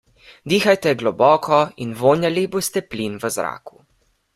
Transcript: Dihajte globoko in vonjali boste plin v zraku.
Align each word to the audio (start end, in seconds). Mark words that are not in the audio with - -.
Dihajte 0.53 0.93
globoko 1.01 1.61
in 1.87 1.95
vonjali 2.03 2.49
boste 2.57 2.87
plin 2.95 3.23
v 3.25 3.35
zraku. 3.39 3.85